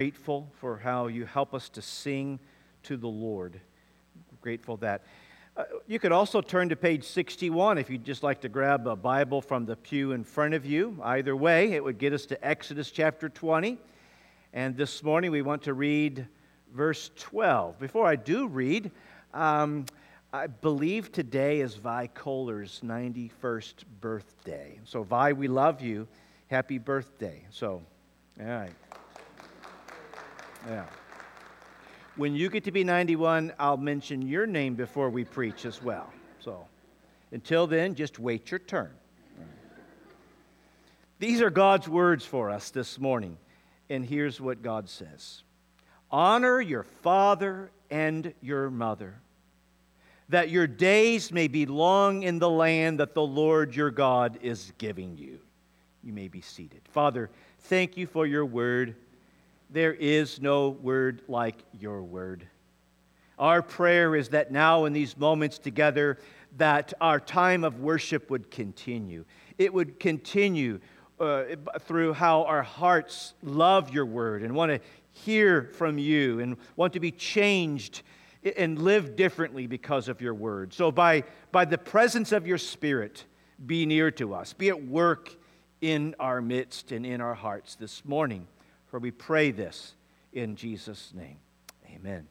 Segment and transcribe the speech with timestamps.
[0.00, 2.38] grateful for how you help us to sing
[2.84, 3.60] to the Lord.
[4.40, 5.02] Grateful that.
[5.56, 8.94] Uh, you could also turn to page 61 if you'd just like to grab a
[8.94, 10.96] Bible from the pew in front of you.
[11.02, 13.76] Either way, it would get us to Exodus chapter 20.
[14.52, 16.28] And this morning we want to read
[16.72, 17.80] verse 12.
[17.80, 18.92] Before I do read,
[19.34, 19.84] um,
[20.32, 24.78] I believe today is Vi Kohler's 91st birthday.
[24.84, 26.06] So, Vi, we love you.
[26.46, 27.42] Happy birthday.
[27.50, 27.82] So,
[28.40, 28.70] all right.
[30.68, 30.84] Yeah.
[32.16, 36.12] When you get to be 91, I'll mention your name before we preach as well.
[36.40, 36.66] So
[37.32, 38.90] until then, just wait your turn.
[41.20, 43.38] These are God's words for us this morning.
[43.88, 45.42] And here's what God says
[46.10, 49.14] Honor your father and your mother,
[50.28, 54.72] that your days may be long in the land that the Lord your God is
[54.78, 55.40] giving you.
[56.02, 56.82] You may be seated.
[56.90, 58.94] Father, thank you for your word.
[59.70, 62.46] There is no word like your word.
[63.38, 66.18] Our prayer is that now in these moments together
[66.56, 69.24] that our time of worship would continue.
[69.58, 70.80] It would continue
[71.20, 71.44] uh,
[71.80, 74.80] through how our hearts love your word and want to
[75.12, 78.02] hear from you and want to be changed
[78.56, 80.72] and live differently because of your word.
[80.72, 83.24] So, by, by the presence of your spirit,
[83.66, 85.36] be near to us, be at work
[85.80, 88.46] in our midst and in our hearts this morning.
[88.88, 89.94] For we pray this
[90.32, 91.36] in Jesus' name.
[91.94, 92.26] Amen.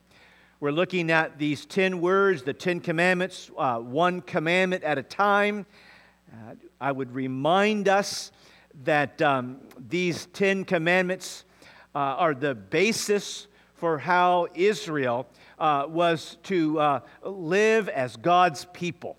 [0.58, 5.66] We're looking at these 10 words, the 10 commandments, uh, one commandment at a time.
[6.32, 8.32] Uh, I would remind us
[8.82, 11.44] that um, these 10 commandments
[11.94, 15.28] uh, are the basis for how Israel
[15.60, 19.16] uh, was to uh, live as God's people.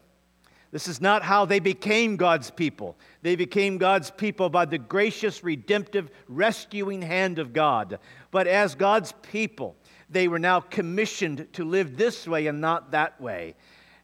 [0.71, 2.95] This is not how they became God's people.
[3.23, 7.97] They became God's people by the gracious, redemptive, rescuing hand of God.
[8.29, 9.75] But as God's people,
[10.09, 13.55] they were now commissioned to live this way and not that way.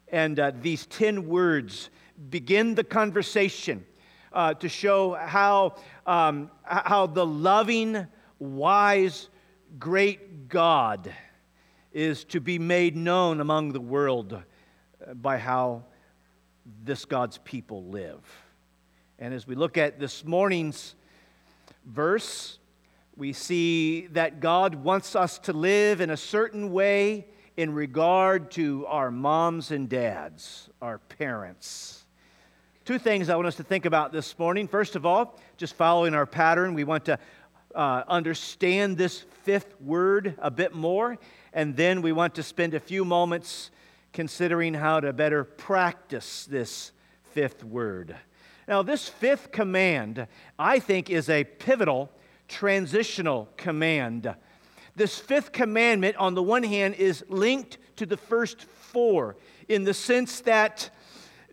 [0.07, 1.89] And uh, these 10 words
[2.29, 3.85] begin the conversation
[4.33, 5.75] uh, to show how,
[6.07, 8.07] um, how the loving,
[8.39, 9.29] wise,
[9.77, 11.11] great God
[11.93, 15.83] is to be made known among the world uh, by how
[16.83, 18.21] this God's people live.
[19.19, 20.95] And as we look at this morning's
[21.85, 22.59] verse,
[23.15, 28.85] we see that God wants us to live in a certain way in regard to
[28.87, 32.05] our moms and dads, our parents.
[32.83, 34.67] Two things I want us to think about this morning.
[34.67, 37.17] First of all, just following our pattern, we want to
[37.73, 41.17] uh, understand this fifth word a bit more,
[41.53, 43.71] and then we want to spend a few moments
[44.15, 46.93] considering how to better practice this
[47.33, 48.15] fifth word.
[48.65, 50.27] Now, this fifth command,
[50.57, 52.09] I think, is a pivotal,
[52.47, 54.33] transitional command.
[54.95, 59.35] This fifth commandment, on the one hand, is linked to the first four
[59.67, 60.89] in the sense that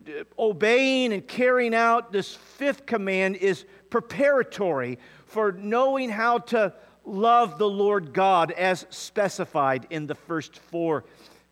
[0.06, 6.72] uh, obeying and carrying out this fifth command is preparatory for knowing how to
[7.04, 11.04] love the Lord God as specified in the first four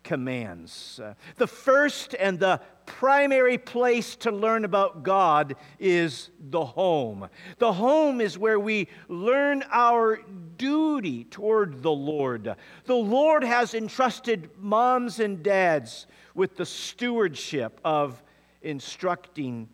[0.03, 0.99] commands.
[1.03, 7.29] Uh, the first and the primary place to learn about God is the home.
[7.57, 10.19] The home is where we learn our
[10.57, 12.55] duty toward the Lord.
[12.85, 18.21] The Lord has entrusted moms and dads with the stewardship of
[18.61, 19.69] instructing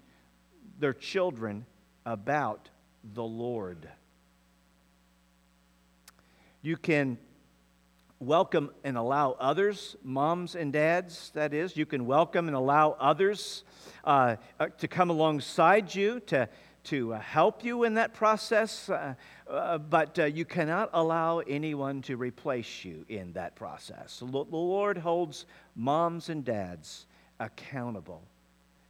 [0.80, 1.66] their children
[2.06, 2.70] about
[3.14, 3.90] the Lord.
[6.62, 7.18] You can
[8.20, 13.64] welcome and allow others, moms and dads, that is, you can welcome and allow others
[14.04, 16.50] uh, uh, to come alongside you, to,
[16.84, 19.14] to uh, help you in that process, uh,
[19.48, 24.20] uh, but uh, you cannot allow anyone to replace you in that process.
[24.20, 25.46] The Lord holds
[25.76, 27.06] moms and dads
[27.40, 28.24] accountable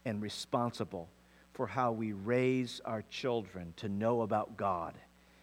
[0.05, 1.09] and responsible
[1.53, 4.93] for how we raise our children to know about God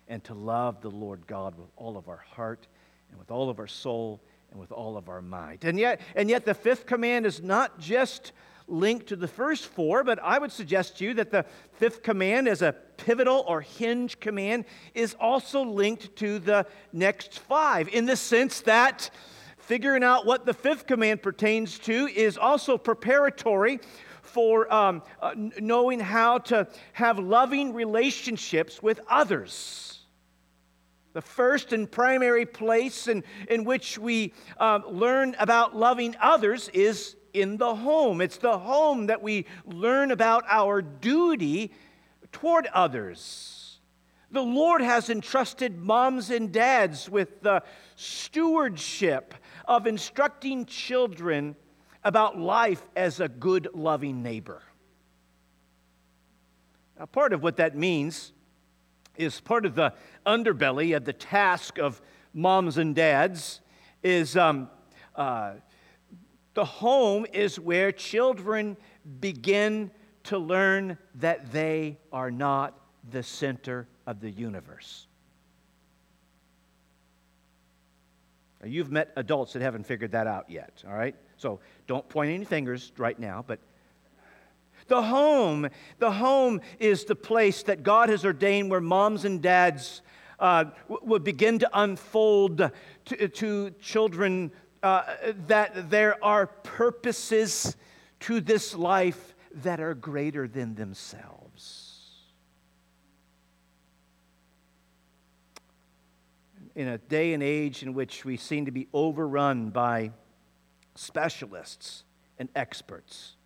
[0.09, 2.67] and to love the Lord God with all of our heart
[3.15, 4.21] and with all of our soul
[4.51, 5.63] and with all of our might.
[5.63, 8.33] And yet, and yet the fifth command is not just
[8.67, 11.45] linked to the first four, but I would suggest to you that the
[11.75, 14.65] fifth command as a pivotal or hinge command
[14.95, 19.11] is also linked to the next five in the sense that
[19.59, 23.79] figuring out what the fifth command pertains to is also preparatory
[24.23, 30.04] for um, uh, knowing how to have loving relationships with others.
[31.15, 37.17] The first and primary place in, in which we um, learn about loving others is
[37.33, 38.21] in the home.
[38.21, 41.73] It's the home that we learn about our duty
[42.33, 43.79] toward others.
[44.33, 47.63] The Lord has entrusted moms and dads with the
[47.95, 49.35] stewardship
[49.67, 51.55] of instructing children
[52.03, 54.63] about life as a good, loving neighbor.
[56.99, 58.33] Now, part of what that means
[59.17, 59.95] is part of the
[60.27, 62.01] underbelly of the task of
[62.33, 63.61] moms and dads
[64.03, 64.69] is um,
[65.17, 65.55] uh,
[66.55, 68.77] the home is where children
[69.21, 69.91] begin
[70.25, 72.79] to learn that they are not
[73.11, 75.07] the center of the universe.
[78.61, 81.15] Now, you've met adults that haven't figured that out yet, all right?
[81.37, 83.59] So don't point any fingers right now, but
[84.87, 85.69] the home,
[85.99, 90.03] the home is the place that God has ordained where moms and dads
[90.39, 90.65] uh,
[91.23, 92.71] begin to unfold
[93.05, 94.51] to, to children
[94.83, 95.03] uh,
[95.47, 97.77] that there are purposes
[98.21, 101.91] to this life that are greater than themselves.
[106.75, 110.11] In a day and age in which we seem to be overrun by
[110.97, 112.05] specialists
[112.39, 113.37] and experts,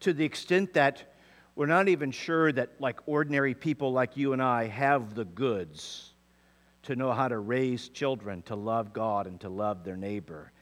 [0.00, 1.12] to the extent that
[1.54, 6.14] we're not even sure that, like ordinary people like you and I, have the goods
[6.84, 10.52] to know how to raise children, to love God, and to love their neighbor.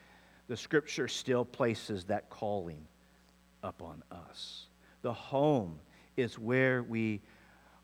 [0.48, 2.86] The scripture still places that calling
[3.62, 4.66] upon us.
[5.02, 5.78] The home
[6.16, 7.20] is where we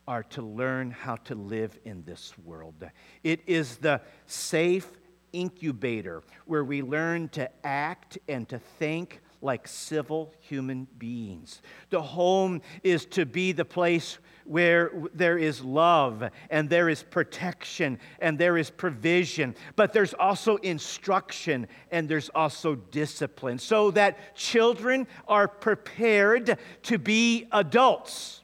[0.06, 2.74] are to learn how to live in this world.
[3.22, 4.90] It is the safe
[5.32, 11.60] incubator where we learn to act and to think like civil human beings.
[11.90, 17.98] The home is to be the place where there is love and there is protection
[18.20, 25.06] and there is provision, but there's also instruction and there's also discipline so that children
[25.28, 28.43] are prepared to be adults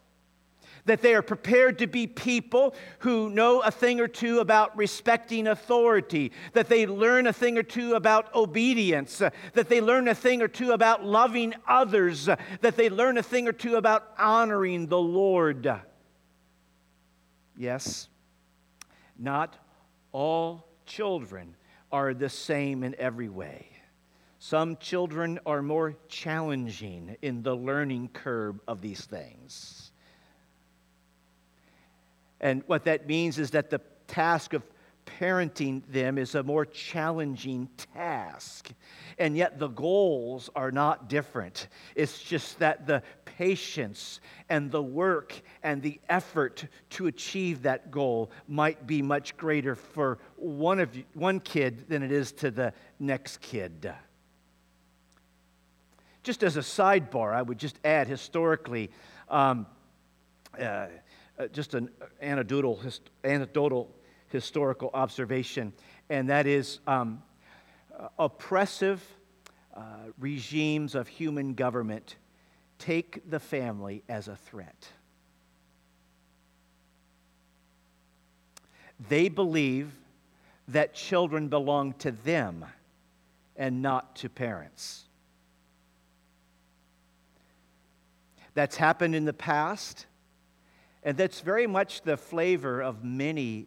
[0.90, 5.46] that they are prepared to be people who know a thing or two about respecting
[5.46, 10.42] authority, that they learn a thing or two about obedience, that they learn a thing
[10.42, 12.24] or two about loving others,
[12.60, 15.80] that they learn a thing or two about honoring the Lord.
[17.56, 18.08] Yes,
[19.16, 19.56] not
[20.10, 21.54] all children
[21.92, 23.68] are the same in every way.
[24.40, 29.89] Some children are more challenging in the learning curve of these things.
[32.40, 34.62] And what that means is that the task of
[35.18, 38.70] parenting them is a more challenging task.
[39.18, 41.68] And yet the goals are not different.
[41.94, 48.30] It's just that the patience and the work and the effort to achieve that goal
[48.48, 52.72] might be much greater for one, of you, one kid than it is to the
[52.98, 53.92] next kid.
[56.22, 58.90] Just as a sidebar, I would just add historically,
[59.28, 59.66] um,
[60.60, 60.86] uh,
[61.40, 61.88] uh, just an
[62.20, 63.90] anecdotal, hist- anecdotal
[64.28, 65.72] historical observation,
[66.10, 67.22] and that is um,
[67.98, 69.02] uh, oppressive
[69.74, 69.80] uh,
[70.18, 72.16] regimes of human government
[72.78, 74.88] take the family as a threat.
[79.08, 79.92] They believe
[80.68, 82.66] that children belong to them
[83.56, 85.04] and not to parents.
[88.52, 90.06] That's happened in the past.
[91.02, 93.66] And that's very much the flavor of many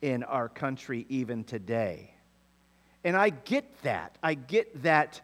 [0.00, 2.14] in our country even today.
[3.04, 4.16] And I get that.
[4.22, 5.20] I get that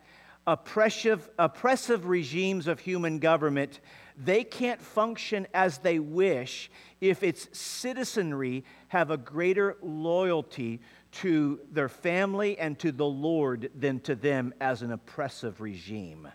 [0.46, 3.80] oppressive, oppressive regimes of human government,
[4.16, 6.70] they can't function as they wish
[7.00, 10.80] if its citizenry have a greater loyalty
[11.12, 16.28] to their family and to the Lord than to them as an oppressive regime.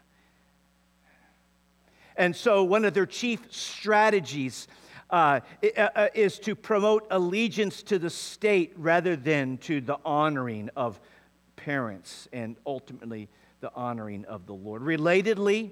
[2.15, 4.67] And so, one of their chief strategies
[5.09, 10.69] uh, uh, uh, is to promote allegiance to the state rather than to the honoring
[10.75, 10.99] of
[11.55, 13.27] parents and ultimately
[13.61, 14.81] the honoring of the Lord.
[14.81, 15.71] Relatedly,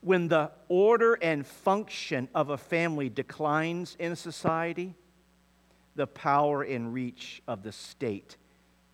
[0.00, 4.94] when the order and function of a family declines in society,
[5.94, 8.36] the power and reach of the state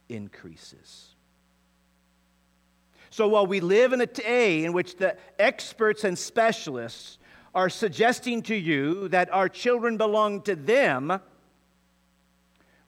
[0.08, 1.14] increases.
[3.10, 7.18] So while we live in a day in which the experts and specialists
[7.54, 11.20] are suggesting to you that our children belong to them,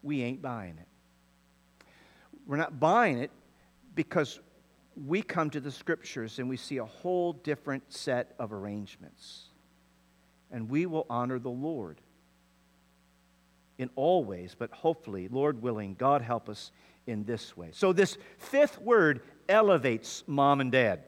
[0.03, 1.87] we ain't buying it.
[2.47, 3.31] We're not buying it
[3.95, 4.41] because
[5.07, 9.49] we come to the scriptures and we see a whole different set of arrangements.
[10.51, 12.01] And we will honor the Lord
[13.79, 16.71] in all ways, but hopefully, Lord willing, God help us
[17.07, 17.71] in this way.
[17.73, 21.03] So, this fifth word elevates mom and dad.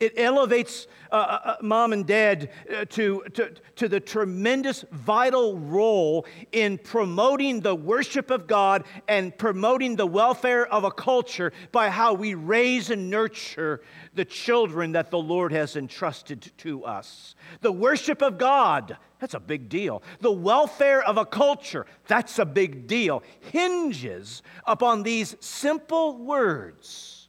[0.00, 5.56] It elevates uh, uh, uh, mom and dad uh, to, to, to the tremendous vital
[5.58, 11.88] role in promoting the worship of God and promoting the welfare of a culture by
[11.88, 13.80] how we raise and nurture
[14.14, 17.36] the children that the Lord has entrusted to us.
[17.60, 20.02] The worship of God, that's a big deal.
[20.20, 23.22] The welfare of a culture, that's a big deal,
[23.52, 27.28] hinges upon these simple words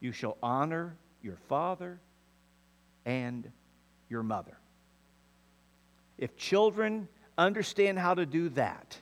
[0.00, 2.00] You shall honor your father
[3.04, 3.50] and
[4.08, 4.56] your mother.
[6.18, 8.98] If children understand how to do that,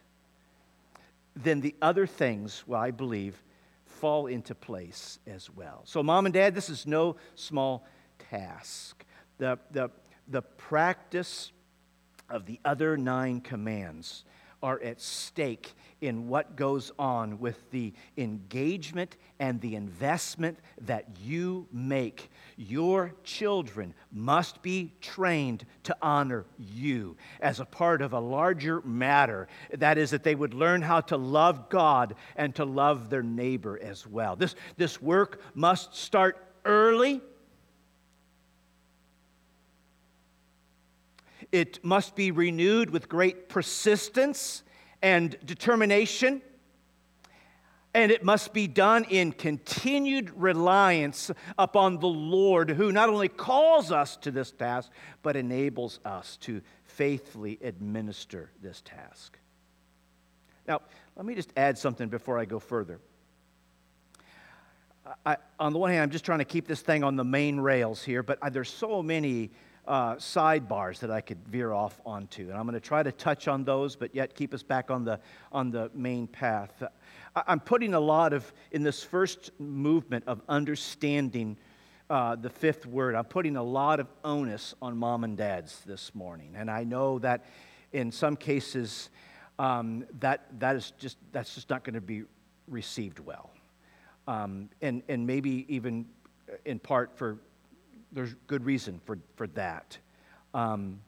[1.36, 3.42] then the other things, well, I believe,
[3.86, 5.82] fall into place as well.
[5.84, 7.86] So, mom and dad, this is no small
[8.30, 9.04] task.
[9.38, 9.90] The, the,
[10.28, 11.52] the practice
[12.30, 14.24] of the other nine commands
[14.62, 21.66] are at stake in what goes on with the engagement and the investment that you
[21.72, 22.30] make.
[22.56, 29.48] Your children must be trained to honor you as a part of a larger matter.
[29.72, 33.78] That is, that they would learn how to love God and to love their neighbor
[33.82, 34.36] as well.
[34.36, 37.20] This, this work must start early
[41.52, 44.64] It must be renewed with great persistence
[45.04, 46.40] and determination.
[47.92, 53.92] And it must be done in continued reliance upon the Lord, who not only calls
[53.92, 54.90] us to this task,
[55.22, 59.38] but enables us to faithfully administer this task.
[60.66, 60.80] Now,
[61.14, 62.98] let me just add something before I go further.
[65.24, 67.60] I, on the one hand, I'm just trying to keep this thing on the main
[67.60, 69.50] rails here, but there's so many
[69.86, 72.48] uh, sidebars that I could veer off onto.
[72.48, 75.04] And I'm going to try to touch on those, but yet keep us back on
[75.04, 75.20] the,
[75.52, 76.82] on the main path.
[77.34, 81.56] I'm putting a lot of, in this first movement of understanding
[82.10, 86.14] uh, the fifth word, I'm putting a lot of onus on mom and dads this
[86.14, 86.54] morning.
[86.56, 87.46] And I know that
[87.92, 89.08] in some cases,
[89.58, 92.24] um, that, that is just, that's just not going to be
[92.68, 93.50] received well.
[94.28, 96.06] Um, and, and maybe even
[96.64, 97.38] in part for
[98.14, 99.98] there's good reason for, for that.
[100.54, 101.00] Um,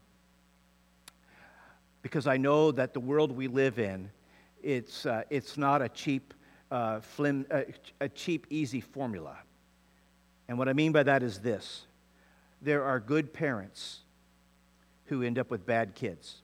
[2.02, 4.10] because I know that the world we live in,
[4.62, 6.34] it's, uh, it's not a cheap,
[6.70, 7.62] uh, flim, uh,
[8.00, 9.36] a cheap, easy formula.
[10.48, 11.86] And what I mean by that is this
[12.62, 14.00] there are good parents
[15.06, 16.42] who end up with bad kids.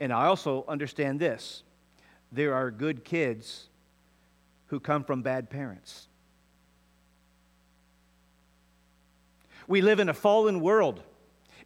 [0.00, 1.62] And I also understand this
[2.30, 3.68] there are good kids
[4.66, 6.07] who come from bad parents.
[9.68, 11.00] We live in a fallen world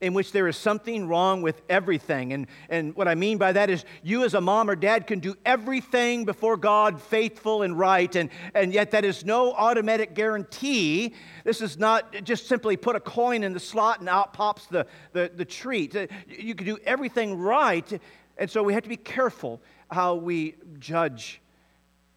[0.03, 2.33] in which there is something wrong with everything.
[2.33, 5.21] And, and what I mean by that is you, as a mom or dad, can
[5.21, 11.15] do everything before God faithful and right, and, and yet that is no automatic guarantee.
[11.45, 14.89] This is not just simply put a coin in the slot and out pops the,
[15.13, 15.95] the, the treat.
[15.95, 18.01] Uh, you can do everything right,
[18.37, 21.41] and so we have to be careful how we judge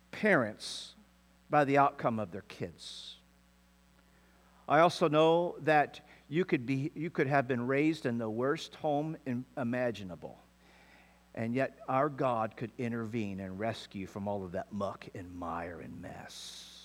[0.09, 0.95] parents
[1.51, 3.14] by the outcome of their kids.
[4.67, 8.75] I also know that you could, be, you could have been raised in the worst
[8.75, 9.17] home
[9.57, 10.39] imaginable.
[11.35, 15.81] And yet, our God could intervene and rescue from all of that muck and mire
[15.81, 16.75] and mess.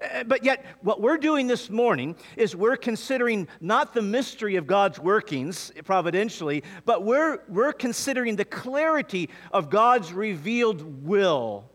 [0.00, 4.66] Eh, but yet, what we're doing this morning is we're considering not the mystery of
[4.66, 11.68] God's workings providentially, but we're, we're considering the clarity of God's revealed will.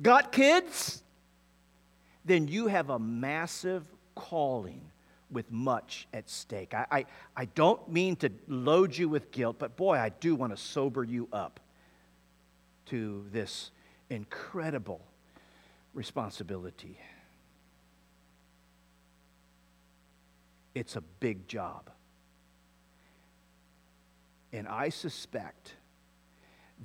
[0.00, 1.02] Got kids?
[2.24, 3.84] Then you have a massive
[4.16, 4.80] calling
[5.30, 6.74] with much at stake.
[6.74, 7.04] I, I,
[7.36, 11.04] I don't mean to load you with guilt, but boy, I do want to sober
[11.04, 11.60] you up
[12.86, 13.70] to this
[14.10, 15.00] incredible
[15.94, 16.98] responsibility.
[20.74, 21.90] It's a big job.
[24.52, 25.74] And I suspect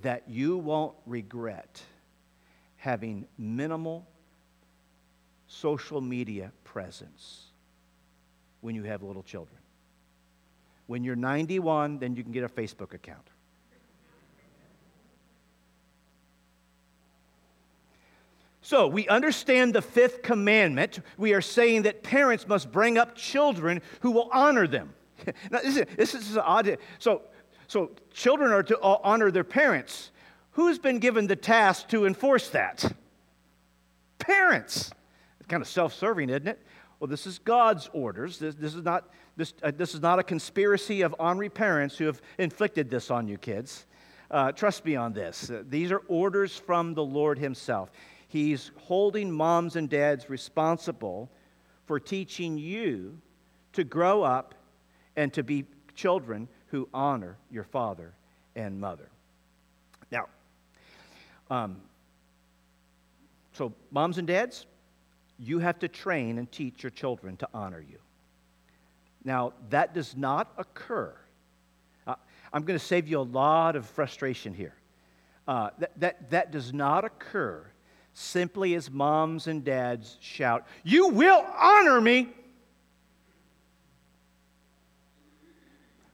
[0.02, 1.82] that you won't regret
[2.78, 4.08] having minimal
[5.52, 7.48] social media presence
[8.62, 9.58] when you have little children.
[10.88, 13.28] When you're 91, then you can get a Facebook account.
[18.64, 21.00] So, we understand the fifth commandment.
[21.18, 24.94] We are saying that parents must bring up children who will honor them.
[25.52, 26.78] now, this is, this is odd.
[27.00, 27.24] So,
[27.68, 30.12] so, children are to honor their parents.
[30.52, 32.94] Who's been given the task to enforce that?
[34.20, 34.92] Parents
[35.52, 36.60] kind of self serving, isn't it?
[37.00, 38.40] Well, this is God's orders.
[38.40, 42.06] This, this is, not, this, uh, this is not a conspiracy of ornery parents who
[42.06, 43.86] have inflicted this on you, kids.
[44.30, 45.50] Uh, trust me on this.
[45.50, 47.92] Uh, these are orders from the Lord Himself.
[48.28, 51.30] He's holding moms and dads responsible
[51.86, 53.20] for teaching you
[53.74, 54.56] to grow up
[55.18, 55.66] and to be
[55.96, 58.14] children who honor your father
[58.56, 59.10] and mother.
[60.12, 60.28] Now,
[61.50, 61.82] um,
[63.54, 64.66] so moms and dads,
[65.42, 67.98] you have to train and teach your children to honor you.
[69.24, 71.16] Now, that does not occur.
[72.06, 72.16] Uh,
[72.54, 74.76] I'm going to save you a lot of frustration here.
[75.48, 77.66] Uh, that, that, that does not occur
[78.14, 82.30] simply as moms and dads shout, You will honor me.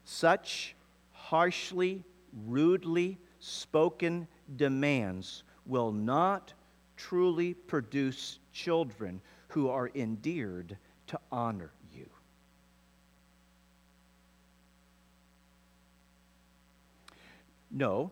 [0.05, 0.75] Such
[1.11, 2.03] harshly,
[2.45, 6.53] rudely spoken demands will not
[6.95, 12.09] truly produce children who are endeared to honor you.
[17.69, 18.11] No.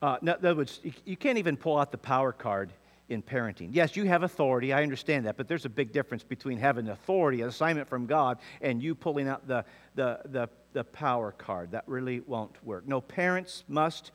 [0.00, 2.72] Uh, in other words, you, you can't even pull out the power card
[3.08, 3.68] in parenting.
[3.72, 7.42] Yes, you have authority, I understand that, but there's a big difference between having authority,
[7.42, 9.64] an assignment from God, and you pulling out the,
[9.94, 11.72] the, the, the power card.
[11.72, 12.88] That really won't work.
[12.88, 14.10] No, parents must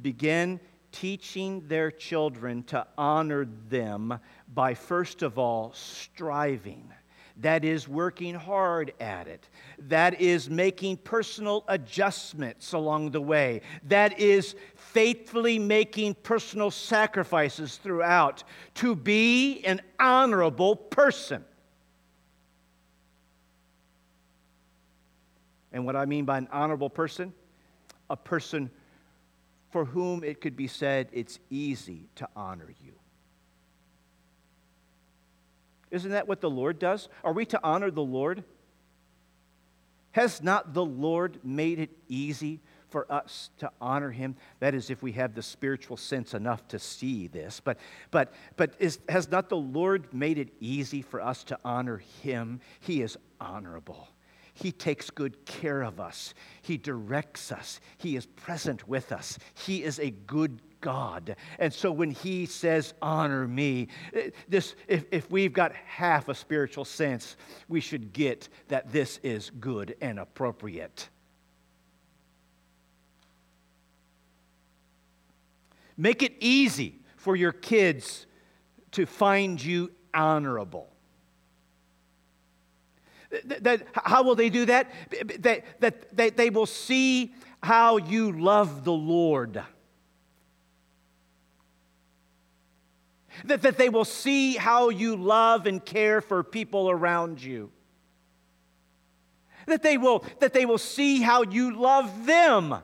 [0.00, 0.60] begin
[0.92, 4.18] teaching their children to honor them
[4.52, 6.92] by, first of all, striving.
[7.40, 9.46] That is working hard at it.
[9.78, 13.60] That is making personal adjustments along the way.
[13.88, 18.42] That is faithfully making personal sacrifices throughout
[18.76, 21.44] to be an honorable person.
[25.72, 27.34] And what I mean by an honorable person,
[28.08, 28.70] a person
[29.70, 32.95] for whom it could be said it's easy to honor you.
[35.96, 37.08] Isn't that what the Lord does?
[37.24, 38.44] Are we to honor the Lord?
[40.12, 42.60] Has not the Lord made it easy
[42.90, 44.36] for us to honor him?
[44.60, 47.60] That is, if we have the spiritual sense enough to see this.
[47.64, 47.78] But,
[48.10, 52.60] but, but is, has not the Lord made it easy for us to honor him?
[52.80, 54.08] He is honorable.
[54.52, 56.34] He takes good care of us.
[56.60, 57.80] He directs us.
[57.96, 59.38] He is present with us.
[59.54, 61.34] He is a good God.
[61.58, 66.34] And so when He says, honor me, eh, this, if, if we've got half a
[66.34, 67.36] spiritual sense,
[67.68, 71.08] we should get that this is good and appropriate.
[75.96, 78.26] Make it easy for your kids
[78.92, 80.88] to find you honorable.
[83.44, 84.92] That, how will they do that?
[85.40, 89.64] That, that, that they will see how you love the Lord.
[93.44, 97.70] That, that they will see how you love and care for people around you.
[99.66, 102.76] That they will, that they will see how you love them,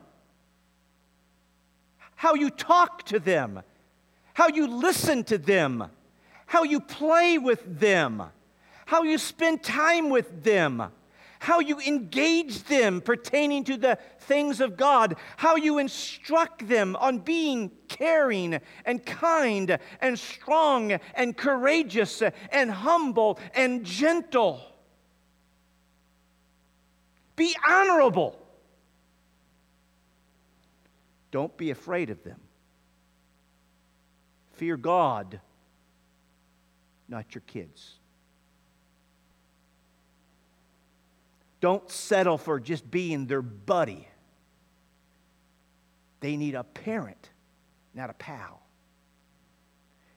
[2.14, 3.62] how you talk to them,
[4.34, 5.84] how you listen to them,
[6.46, 8.22] how you play with them.
[8.92, 10.82] How you spend time with them,
[11.42, 17.18] how you engage them pertaining to the things of God, how you instruct them on
[17.18, 24.64] being caring and kind and strong and courageous and humble and gentle.
[27.34, 28.38] Be honorable.
[31.32, 32.38] Don't be afraid of them.
[34.52, 35.40] Fear God,
[37.08, 37.98] not your kids.
[41.62, 44.08] Don't settle for just being their buddy.
[46.18, 47.30] They need a parent,
[47.94, 48.60] not a pal.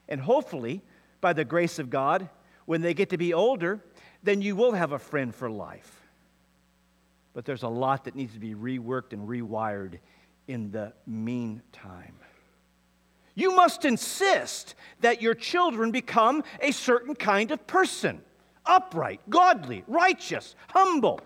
[0.10, 0.81] And hopefully,
[1.21, 2.29] by the grace of God,
[2.65, 3.79] when they get to be older,
[4.23, 6.01] then you will have a friend for life.
[7.34, 9.99] But there's a lot that needs to be reworked and rewired
[10.47, 12.15] in the meantime.
[13.36, 18.21] You must insist that your children become a certain kind of person
[18.65, 21.19] upright, godly, righteous, humble.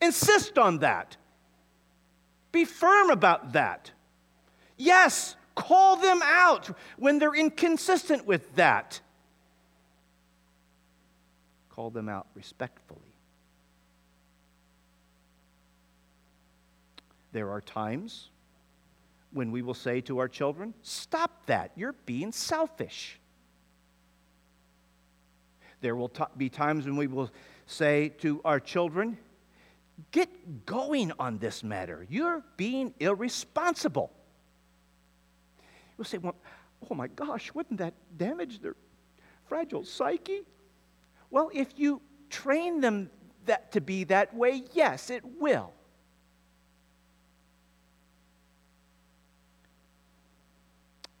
[0.00, 1.16] Insist on that.
[2.52, 3.90] Be firm about that.
[4.76, 9.00] Yes, call them out when they're inconsistent with that.
[11.68, 13.00] Call them out respectfully.
[17.32, 18.30] There are times
[19.32, 23.20] when we will say to our children, Stop that, you're being selfish.
[25.80, 27.30] There will t- be times when we will
[27.66, 29.16] say to our children,
[30.10, 32.06] Get going on this matter.
[32.08, 34.12] You're being irresponsible.
[35.96, 36.36] You'll say, well,
[36.90, 38.76] oh my gosh, wouldn't that damage their
[39.46, 40.42] fragile psyche?
[41.30, 43.10] Well, if you train them
[43.46, 45.72] that, to be that way, yes, it will.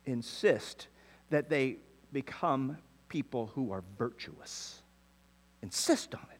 [0.06, 0.88] Insist
[1.28, 1.76] that they
[2.12, 4.82] become people who are virtuous.
[5.62, 6.39] Insist on it.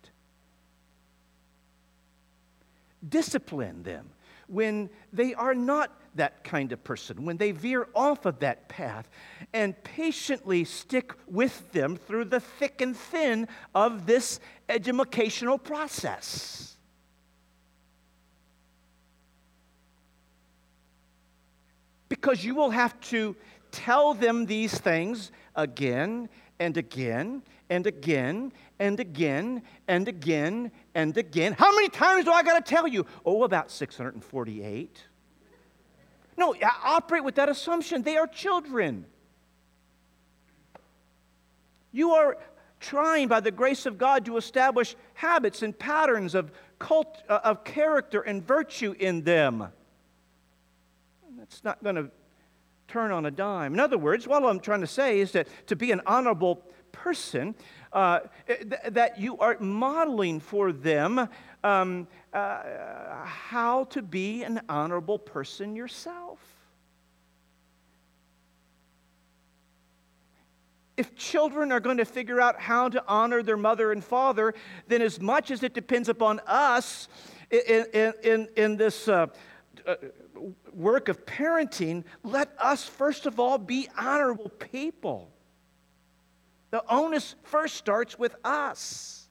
[3.09, 4.11] Discipline them
[4.47, 9.09] when they are not that kind of person, when they veer off of that path,
[9.53, 16.77] and patiently stick with them through the thick and thin of this educational process.
[22.09, 23.37] Because you will have to
[23.71, 26.29] tell them these things again
[26.61, 31.55] and again and again and again and again and again.
[31.59, 33.07] How many times do I got to tell you?
[33.25, 35.05] Oh, about 648.
[36.37, 38.03] No, I operate with that assumption.
[38.03, 39.07] They are children.
[41.93, 42.37] You are
[42.79, 47.65] trying, by the grace of God, to establish habits and patterns of, cult, uh, of
[47.65, 49.69] character and virtue in them.
[51.37, 52.11] That's not going to
[52.91, 53.73] turn on a dime.
[53.73, 56.57] In other words, what I'm trying to say is that to be an honorable
[56.91, 57.55] person,
[57.93, 61.29] uh, th- that you are modeling for them
[61.63, 66.41] um, uh, how to be an honorable person yourself.
[70.97, 74.53] If children are going to figure out how to honor their mother and father,
[74.89, 77.09] then as much as it depends upon us
[77.51, 79.29] in, in, in, in this uh,
[79.87, 79.95] uh,
[80.75, 85.31] work of parenting, let us first of all be honorable people.
[86.71, 89.29] The onus first starts with us.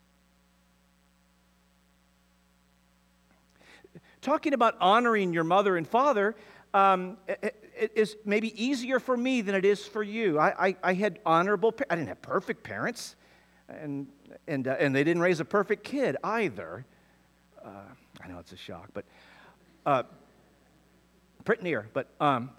[4.22, 6.36] Talking about honoring your mother and father
[6.74, 10.38] um, it is maybe easier for me than it is for you.
[10.38, 13.16] I, I, I had honorable, I didn't have perfect parents,
[13.68, 14.08] and,
[14.48, 16.86] and, uh, and they didn't raise a perfect kid either.
[17.64, 17.70] Uh,
[18.22, 19.06] I know it's a shock, but
[19.86, 20.04] uh,
[21.58, 21.88] near.
[21.94, 22.52] But, um,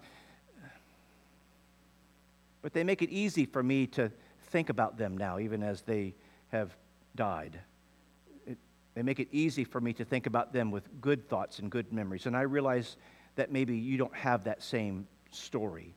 [2.61, 4.11] but they make it easy for me to
[4.49, 6.13] think about them now, even as they
[6.49, 6.75] have
[7.15, 7.59] died.
[8.45, 8.57] It,
[8.93, 11.91] they make it easy for me to think about them with good thoughts and good
[11.93, 12.25] memories.
[12.25, 12.97] And I realize
[13.35, 15.95] that maybe you don't have that same story.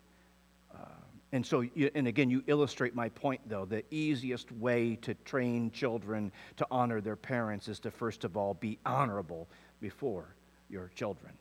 [0.72, 0.86] Uh,
[1.32, 3.64] and so, and again, you illustrate my point, though.
[3.64, 8.54] The easiest way to train children to honor their parents is to, first of all,
[8.54, 9.48] be honorable
[9.80, 10.34] before
[10.70, 11.32] your children.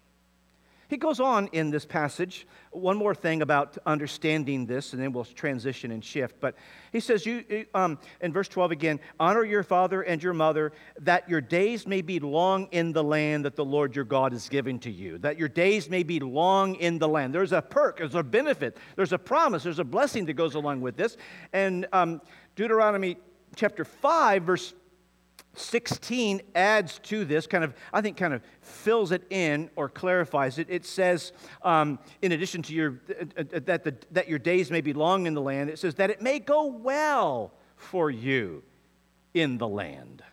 [0.94, 5.26] He goes on in this passage, one more thing about understanding this, and then we'll
[5.26, 6.40] transition and shift.
[6.40, 6.54] But
[6.92, 11.28] he says, you, um, in verse 12 again, honor your father and your mother, that
[11.28, 14.78] your days may be long in the land that the Lord your God is giving
[14.82, 15.18] to you.
[15.18, 17.34] That your days may be long in the land.
[17.34, 20.82] There's a perk, there's a benefit, there's a promise, there's a blessing that goes along
[20.82, 21.18] with this.
[21.54, 22.22] And um,
[22.56, 23.18] Deuteronomy
[23.56, 24.76] chapter 5, verse
[25.56, 30.58] 16 adds to this, kind of, I think, kind of fills it in or clarifies
[30.58, 30.68] it.
[30.70, 34.82] It says, um, in addition to your, uh, uh, that, the, that your days may
[34.82, 38.64] be long in the land, it says that it may go well for you
[39.36, 40.24] in the land.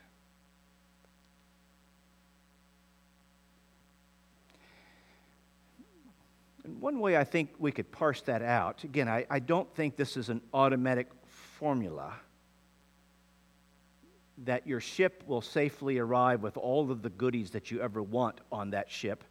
[6.65, 9.97] And one way I think we could parse that out, again, I, I don't think
[9.97, 12.15] this is an automatic formula
[14.45, 18.41] that your ship will safely arrive with all of the goodies that you ever want
[18.51, 19.25] on that ship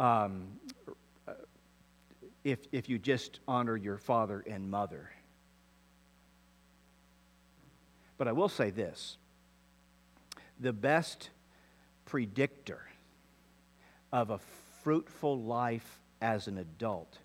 [0.00, 0.46] um,
[2.44, 5.10] if, if you just honor your father and mother.
[8.18, 9.16] But I will say this
[10.60, 11.30] the best
[12.04, 12.80] predictor
[14.12, 14.38] of a
[14.82, 17.18] fruitful life as an adult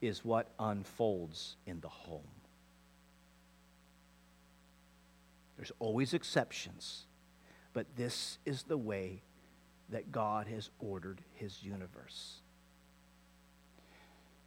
[0.00, 2.35] is what unfolds in the home.
[5.56, 7.06] There's always exceptions,
[7.72, 9.22] but this is the way
[9.88, 12.40] that God has ordered his universe.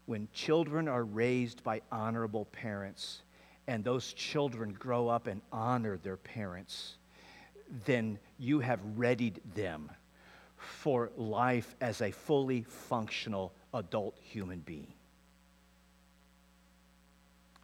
[0.05, 3.21] When children are raised by honorable parents,
[3.67, 6.97] and those children grow up and honor their parents,
[7.85, 9.91] then you have readied them
[10.57, 14.91] for life as a fully functional adult human being.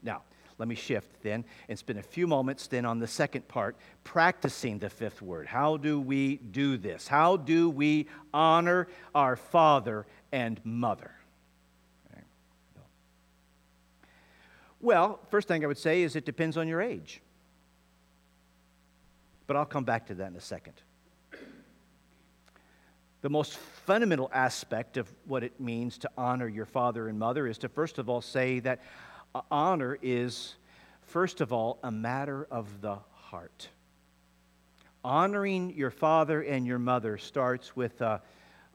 [0.03, 0.21] Now,
[0.57, 4.79] let me shift then and spend a few moments then on the second part, practicing
[4.79, 5.47] the fifth word.
[5.47, 7.07] How do we do this?
[7.07, 11.11] How do we honor our father and mother?
[14.81, 17.19] Well, first thing I would say is it depends on your age.
[19.47, 20.73] But I'll come back to that in a second.
[23.21, 27.57] The most fundamental aspect of what it means to honor your father and mother is
[27.59, 28.81] to first of all say that
[29.35, 30.55] Uh, honor is,
[31.01, 33.67] first of all, a matter of the heart.
[35.03, 38.21] Honoring your father and your mother starts with a,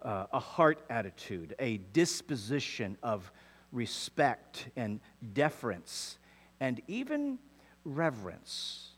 [0.02, 3.32] a heart attitude, a disposition of
[3.72, 5.00] respect and
[5.32, 6.18] deference
[6.60, 7.38] and even
[7.86, 8.90] reverence.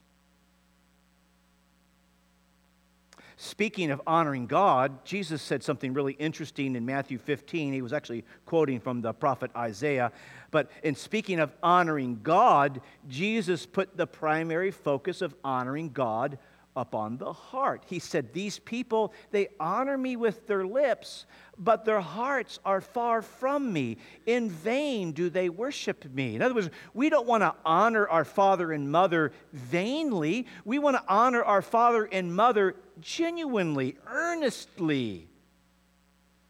[3.42, 7.72] Speaking of honoring God, Jesus said something really interesting in Matthew 15.
[7.72, 10.12] He was actually quoting from the prophet Isaiah.
[10.52, 16.38] But in speaking of honoring God, Jesus put the primary focus of honoring God
[16.76, 17.84] upon the heart.
[17.86, 21.24] He said, These people, they honor me with their lips,
[21.58, 23.96] but their hearts are far from me.
[24.26, 26.36] In vain do they worship me.
[26.36, 30.46] In other words, we don't want to honor our father and mother vainly.
[30.66, 35.28] We want to honor our father and mother genuinely, earnestly,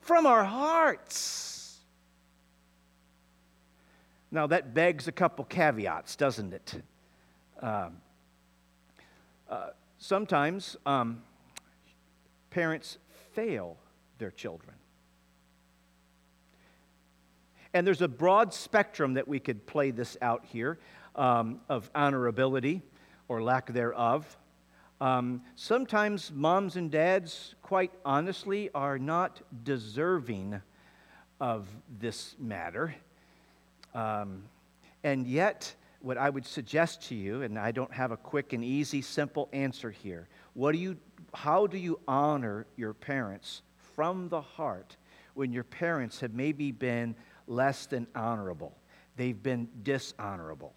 [0.00, 1.51] from our hearts.
[4.34, 6.82] Now, that begs a couple caveats, doesn't it?
[7.60, 7.98] Um,
[9.48, 9.68] uh,
[9.98, 11.22] sometimes um,
[12.48, 12.96] parents
[13.34, 13.76] fail
[14.16, 14.74] their children.
[17.74, 20.78] And there's a broad spectrum that we could play this out here
[21.14, 22.80] um, of honorability
[23.28, 24.38] or lack thereof.
[24.98, 30.62] Um, sometimes moms and dads, quite honestly, are not deserving
[31.38, 31.68] of
[32.00, 32.94] this matter.
[33.94, 34.44] Um,
[35.04, 38.64] and yet, what I would suggest to you, and I don't have a quick and
[38.64, 40.28] easy, simple answer here.
[40.54, 40.96] What do you,
[41.34, 43.62] how do you honor your parents
[43.94, 44.96] from the heart
[45.34, 47.14] when your parents have maybe been
[47.46, 48.76] less than honorable?
[49.16, 50.72] They've been dishonorable.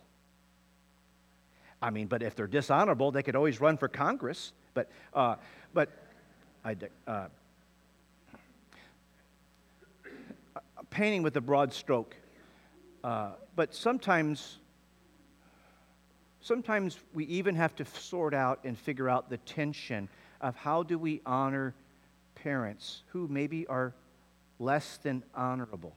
[1.82, 4.54] I mean, but if they're dishonorable, they could always run for Congress.
[4.74, 5.36] But, uh,
[5.74, 5.90] but
[6.64, 6.76] I,
[7.08, 7.28] uh,
[10.90, 12.16] painting with a broad stroke.
[13.06, 14.58] Uh, but sometimes,
[16.42, 20.10] sometimes we even have to sort out and figure out the tension
[20.42, 21.76] of how do we honor
[22.34, 23.94] parents who maybe are
[24.58, 25.94] less than honorable.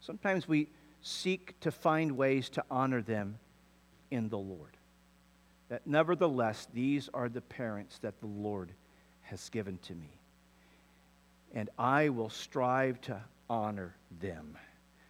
[0.00, 0.68] Sometimes we
[1.00, 3.38] seek to find ways to honor them
[4.10, 4.76] in the Lord.
[5.70, 8.70] That nevertheless, these are the parents that the Lord
[9.22, 10.10] has given to me.
[11.54, 14.58] And I will strive to honor them.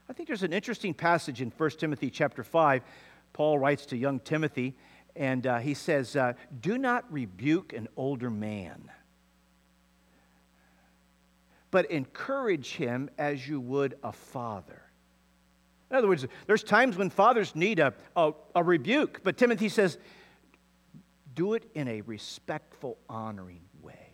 [0.08, 2.82] I think there's an interesting passage in 1 Timothy chapter 5.
[3.34, 4.74] Paul writes to young Timothy,
[5.14, 8.90] and uh, he says, uh, Do not rebuke an older man,
[11.70, 14.82] but encourage him as you would a father.
[15.90, 19.98] In other words, there's times when fathers need a, a, a, rebuke, but Timothy says,
[21.34, 24.12] do it in a respectful, honoring way.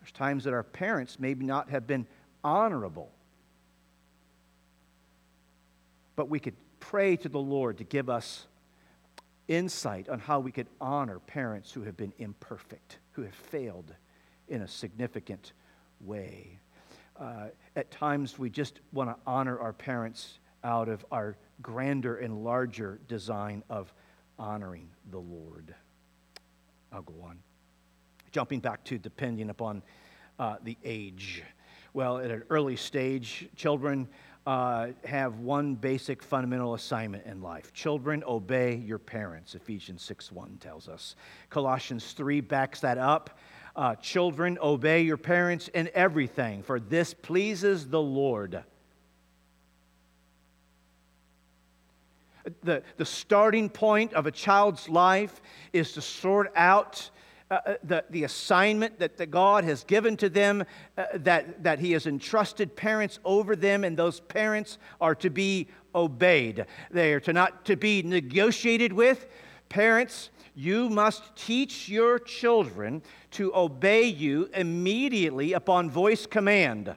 [0.00, 2.06] There's times that our parents maybe not have been
[2.44, 3.10] honorable,
[6.16, 8.46] but we could pray to the Lord to give us
[9.48, 13.94] insight on how we could honor parents who have been imperfect, who have failed
[14.48, 15.52] in a significant
[16.00, 16.58] way
[17.18, 22.42] uh, at times we just want to honor our parents out of our grander and
[22.42, 23.92] larger design of
[24.38, 25.74] honoring the Lord.
[26.92, 27.38] I'll go on.
[28.32, 29.82] Jumping back to depending upon
[30.38, 31.42] uh, the age.
[31.94, 34.08] Well, at an early stage, children
[34.46, 37.74] uh, have one basic fundamental assignment in life.
[37.74, 41.16] Children, obey your parents, Ephesians 6 1 tells us.
[41.50, 43.38] Colossians 3 backs that up.
[43.76, 48.64] Uh, children, obey your parents in everything, for this pleases the Lord.
[52.62, 55.42] The, the starting point of a child's life
[55.74, 57.10] is to sort out
[57.52, 60.64] uh, uh the, the assignment that, that God has given to them,
[60.96, 65.68] uh, that, that He has entrusted parents over them, and those parents are to be
[65.94, 66.64] obeyed.
[66.90, 69.26] They are to not to be negotiated with.
[69.68, 76.94] Parents you must teach your children to obey you immediately upon voice command.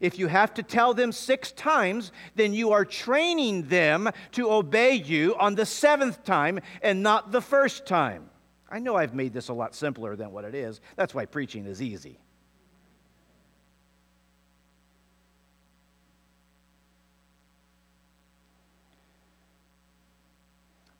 [0.00, 4.94] If you have to tell them six times, then you are training them to obey
[4.94, 8.30] you on the seventh time and not the first time.
[8.70, 10.80] I know I've made this a lot simpler than what it is.
[10.96, 12.18] That's why preaching is easy.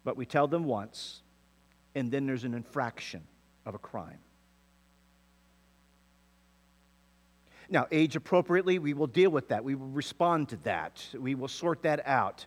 [0.05, 1.21] But we tell them once,
[1.95, 3.25] and then there's an infraction
[3.67, 4.21] of a crime.
[7.69, 9.63] Now, age appropriately, we will deal with that.
[9.63, 11.07] We will respond to that.
[11.15, 12.47] We will sort that out.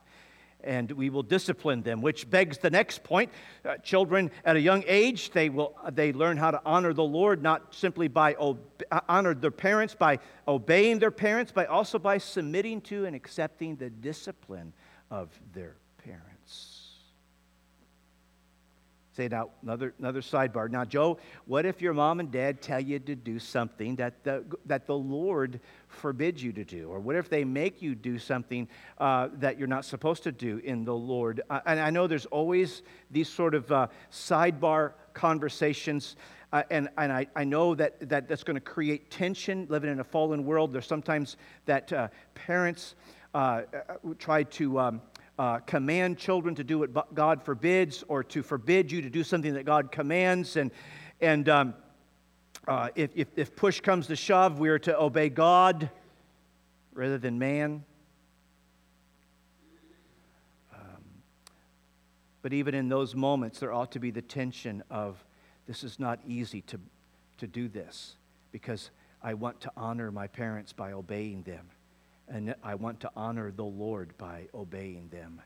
[0.64, 3.32] And we will discipline them, which begs the next point.
[3.66, 7.42] Uh, children at a young age, they, will, they learn how to honor the Lord,
[7.42, 8.60] not simply by ob-
[9.10, 13.90] honor their parents, by obeying their parents, but also by submitting to and accepting the
[13.90, 14.74] discipline
[15.10, 16.82] of their parents.
[19.14, 20.70] Say now, another, another sidebar.
[20.70, 24.46] Now, Joe, what if your mom and dad tell you to do something that the,
[24.66, 26.88] that the Lord forbids you to do?
[26.90, 28.70] Or what if they make you do something
[29.00, 31.42] uh, that you're not supposed to do in the Lord?
[31.50, 36.16] Uh, and I know there's always these sort of uh, sidebar conversations.
[36.54, 40.00] Uh, and and I, I know that, that that's going to create tension living in
[40.00, 40.72] a fallen world.
[40.72, 42.96] There's sometimes that uh, parents
[43.34, 43.64] uh,
[44.20, 44.80] try to.
[44.80, 45.02] Um,
[45.42, 49.56] uh, command children to do what God forbids or to forbid you to do something
[49.56, 50.56] that God commands.
[50.56, 50.70] And,
[51.20, 51.74] and um,
[52.68, 55.90] uh, if, if, if push comes to shove, we are to obey God
[56.94, 57.84] rather than man.
[60.76, 61.04] Um,
[62.44, 65.26] but even in those moments, there ought to be the tension of
[65.66, 66.80] this is not easy to,
[67.40, 68.16] to do this
[68.52, 68.92] because
[69.24, 71.66] I want to honor my parents by obeying them
[72.32, 75.42] and I want to honor the Lord by obeying them.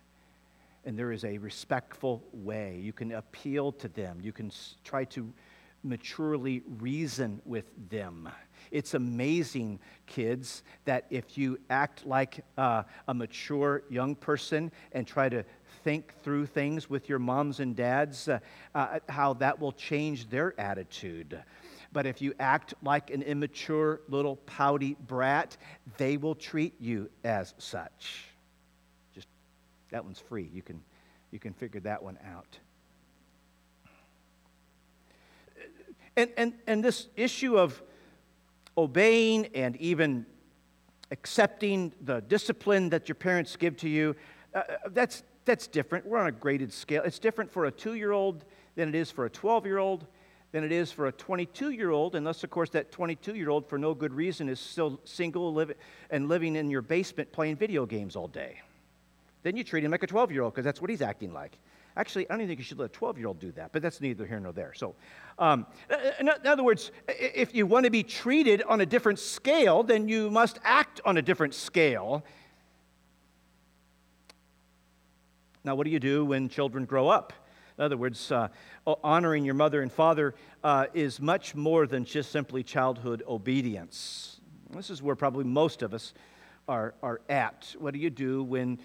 [0.86, 2.80] And there is a respectful way.
[2.82, 4.52] You can appeal to them, you can
[4.84, 5.32] try to
[5.84, 8.30] maturely reason with them.
[8.72, 15.30] It's amazing, kids, that if you act like uh, a mature young person and try
[15.30, 15.46] to
[15.84, 18.40] think through things with your moms and dads, uh,
[18.74, 21.40] uh, how that will change their attitude.
[21.96, 25.56] But if you act like an immature little pouty brat,
[25.96, 28.26] they will treat you as such.
[29.14, 29.30] Just
[29.92, 30.50] that one's free.
[30.54, 30.82] You can,
[31.32, 32.60] you can figure that one out.
[36.18, 37.82] And, and, and this issue of
[38.78, 40.26] obeying and even
[41.12, 44.18] accepting the discipline that your parents give to you,
[44.54, 46.06] uh, uh that's, that's different.
[46.06, 47.04] We're on a graded scale.
[47.06, 48.44] It's different for a two year old
[48.76, 50.08] than it is for a 12 year old
[50.52, 53.68] than it is for a 22 year old, unless, of course, that 22 year old,
[53.68, 55.74] for no good reason, is still single live,
[56.10, 58.62] and living in your basement playing video games all day.
[59.44, 61.58] Then you treat him like a 12 year old because that's what he's acting like.
[61.98, 63.82] Actually, I don't even think you should let a 12 year old do that, but
[63.82, 64.74] that's neither here nor there.
[64.74, 64.96] So,
[65.40, 65.66] um,
[66.20, 70.30] in other words, if you want to be treated on a different scale, then you
[70.30, 72.26] must act on a different scale.
[75.64, 77.34] Now, what do you do when children grow up?
[77.78, 78.48] In other words, uh,
[79.04, 80.34] honoring your mother and father
[80.64, 84.40] uh, is much more than just simply childhood obedience.
[84.72, 86.14] This is where probably most of us
[86.70, 87.76] are, are at.
[87.78, 88.80] What do you do when,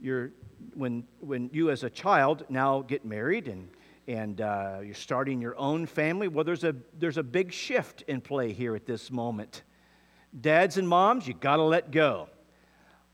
[0.00, 0.30] you're,
[0.74, 3.68] when, when you, as a child, now get married and,
[4.06, 6.28] and uh, you're starting your own family?
[6.28, 9.62] Well, there's a, there's a big shift in play here at this moment.
[10.40, 12.28] Dads and moms, you got to let go.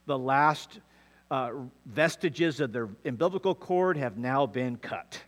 [0.05, 0.79] The last
[1.31, 1.51] uh,
[1.85, 5.19] vestiges of their umbilical cord have now been cut.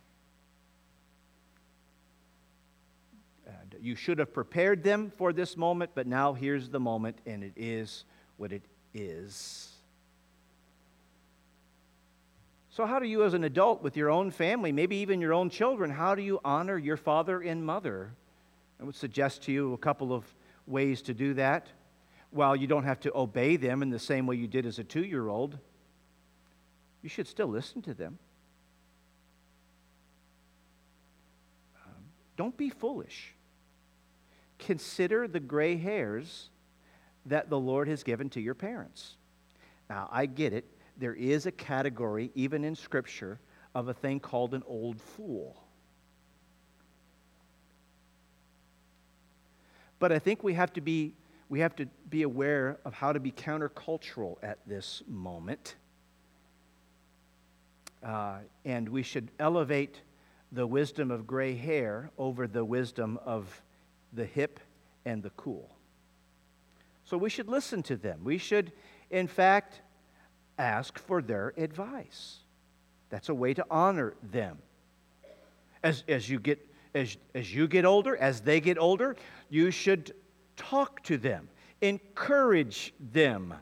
[3.45, 7.43] And you should have prepared them for this moment, but now here's the moment, and
[7.43, 8.05] it is
[8.37, 9.73] what it is.
[12.69, 15.49] So, how do you, as an adult with your own family, maybe even your own
[15.49, 18.11] children, how do you honor your father and mother?
[18.79, 20.25] I would suggest to you a couple of
[20.67, 21.69] ways to do that.
[22.29, 24.83] While you don't have to obey them in the same way you did as a
[24.83, 25.57] two year old,
[27.01, 28.17] you should still listen to them.
[31.75, 32.03] Um,
[32.35, 33.33] don't be foolish.
[34.59, 36.49] Consider the gray hairs
[37.25, 39.17] that the Lord has given to your parents.
[39.89, 40.65] Now, I get it.
[40.97, 43.39] There is a category, even in Scripture,
[43.75, 45.61] of a thing called an old fool.
[49.99, 51.13] But I think we have to be,
[51.49, 55.75] we have to be aware of how to be countercultural at this moment.
[58.03, 60.01] Uh, and we should elevate
[60.51, 63.61] the wisdom of gray hair over the wisdom of
[64.13, 64.59] the hip
[65.05, 65.69] and the cool.
[67.03, 68.21] So we should listen to them.
[68.23, 68.71] We should,
[69.09, 69.81] in fact,
[70.57, 72.39] ask for their advice.
[73.09, 74.57] That's a way to honor them.
[75.83, 76.59] As, as, you, get,
[76.93, 79.15] as, as you get older, as they get older,
[79.49, 80.13] you should
[80.57, 81.47] talk to them,
[81.81, 83.53] encourage them,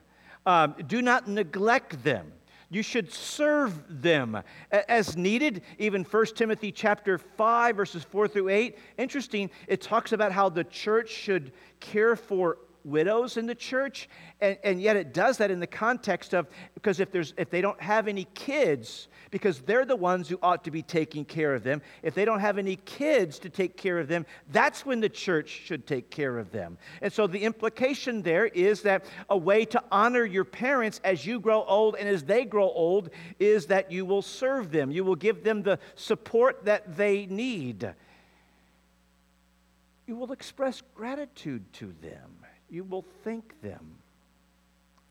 [0.45, 2.32] um, do not neglect them.
[2.75, 4.38] You should serve them
[4.69, 5.61] as needed.
[5.79, 8.77] Even 1 Timothy chapter 5 verses 4 through 8.
[8.97, 14.08] Interesting, it talks about how the church should care for widows in the church
[14.41, 17.62] and, and yet it does that in the context of because if there's if they
[17.62, 21.63] don't have any kids because they're the ones who ought to be taking care of
[21.63, 25.10] them if they don't have any kids to take care of them that's when the
[25.10, 26.77] church should take care of them.
[27.02, 31.40] And so the implication there is that a way to honor your parents as you
[31.40, 33.10] grow old and as they grow old
[33.40, 34.92] is that you will serve them.
[34.92, 37.94] You will give them the support that they need.
[40.08, 42.44] You will express gratitude to them
[42.76, 43.96] you will thank them.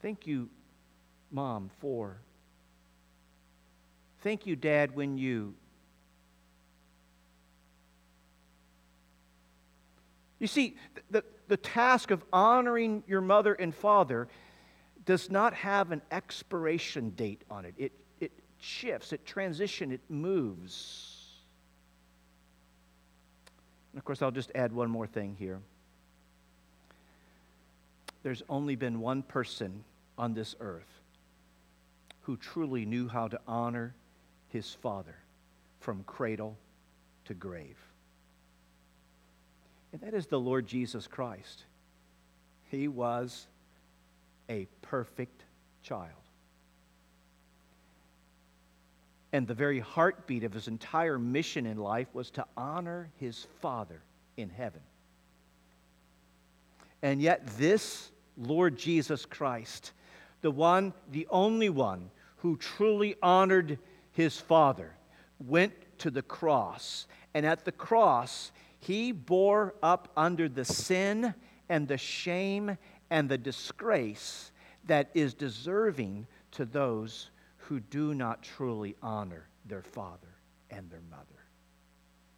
[0.03, 0.51] Thank you,
[1.31, 2.19] Mom, for.
[4.23, 5.55] Thank you, Dad, when you.
[10.39, 10.77] You see,
[11.11, 14.29] the, the task of honoring your mother and father
[15.07, 17.75] does not have an expiration date on it.
[17.79, 21.31] It, it shifts, it transitions, it moves.
[23.93, 25.63] And of course, I'll just add one more thing here.
[28.25, 29.85] There's only been one person
[30.17, 31.01] on this earth
[32.23, 33.95] who truly knew how to honor
[34.49, 35.15] his father
[35.81, 36.57] from cradle
[37.27, 37.77] to grave.
[39.93, 41.65] And that is the Lord Jesus Christ.
[42.71, 43.47] He was
[44.49, 45.45] a perfect
[45.83, 46.09] child.
[49.35, 54.01] And the very heartbeat of his entire mission in life was to honor his Father
[54.39, 54.81] in heaven.
[57.03, 59.93] And yet, this Lord Jesus Christ,
[60.41, 63.79] the one, the only one who truly honored
[64.13, 64.93] his Father,
[65.39, 67.07] went to the cross.
[67.33, 71.35] And at the cross, he bore up under the sin
[71.69, 72.77] and the shame
[73.11, 74.53] and the disgrace
[74.87, 80.35] that is deserving to those who do not truly honor their father
[80.71, 81.25] and their mother.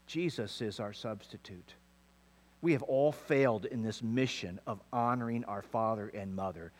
[0.07, 1.75] Jesus is our substitute.
[2.67, 6.73] We have all failed in this mission of honoring our father and mother.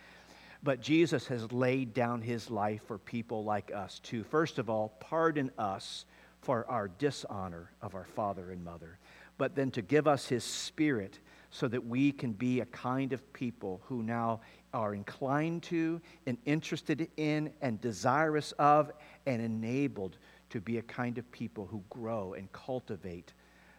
[0.65, 4.97] But Jesus has laid down his life for people like us to, first of all,
[4.99, 6.05] pardon us
[6.41, 8.99] for our dishonor of our father and mother,
[9.39, 11.21] but then to give us his spirit
[11.51, 14.41] so that we can be a kind of people who now
[14.75, 18.91] are inclined to and interested in and desirous of
[19.25, 20.19] and enabled
[20.51, 23.35] to be a kind of people who grow and cultivate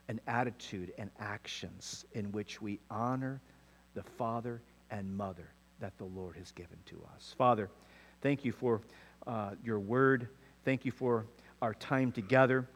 [0.07, 3.41] an attitude and actions in which we honor
[3.93, 5.49] the father and mother
[5.79, 7.35] that the Lord has given to us.
[7.37, 7.69] Father,
[8.21, 8.81] thank you for
[9.25, 10.29] uh, your word.
[10.63, 11.25] Thank you for
[11.61, 12.67] our time together.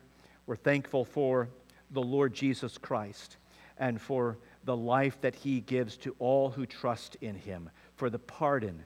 [0.45, 1.49] We're thankful for
[1.91, 3.37] the Lord Jesus Christ
[3.77, 8.19] and for the life that he gives to all who trust in him, for the
[8.19, 8.83] pardon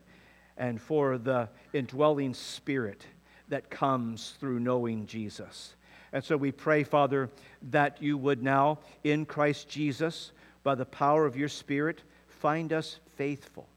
[0.56, 3.04] and for the indwelling spirit
[3.48, 5.75] that comes through knowing Jesus.
[6.12, 7.30] And so we pray, Father,
[7.70, 10.32] that you would now, in Christ Jesus,
[10.62, 13.68] by the power of your Spirit, find us faithful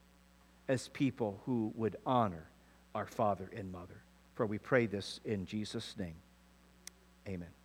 [0.68, 2.46] as people who would honor
[2.94, 4.02] our father and mother.
[4.36, 6.16] For we pray this in Jesus' name.
[7.28, 7.59] Amen.